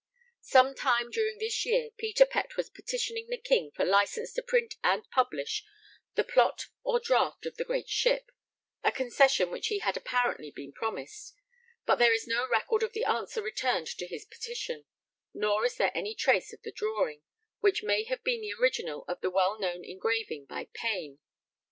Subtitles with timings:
[0.41, 4.73] Some time during this year Peter Pett was petitioning the King for license to print
[4.83, 5.63] and publish
[6.15, 8.31] 'the plot or draught of the great ship,'
[8.83, 11.35] a concession which he had apparently been promised,
[11.85, 14.85] but there is no record of the answer returned to his petition,
[15.35, 17.21] nor is there any trace of the drawing,
[17.59, 21.19] which may have been the original of the well known engraving by Payne.